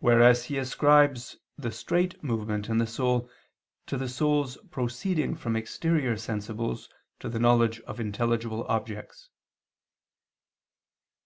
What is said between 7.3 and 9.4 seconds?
the knowledge of intelligible objects.